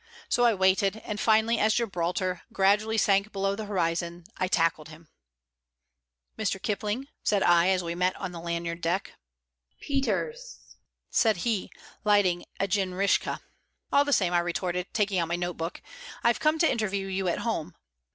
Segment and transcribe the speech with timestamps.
[0.29, 5.09] So I waited, and finally, as Gibraltar gradually sank below the horizon, I tackled him.
[6.39, 6.63] [Illustration: ON THE LANYARD DECK] "Mr.
[6.63, 9.13] Kipling?" said I, as we met on the lanyard deck.
[9.79, 10.57] "Peters,"
[11.11, 13.41] said he, nervously, lighting a jinrikisha.
[13.93, 15.83] "All the same," I retorted, taking out my note book,
[16.23, 17.75] "I've come to interview you at home.